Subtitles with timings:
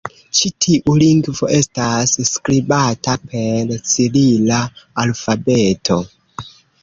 [0.37, 4.61] Ĉi tiu lingvo estas skribata per cirila
[5.07, 5.99] alfabeto.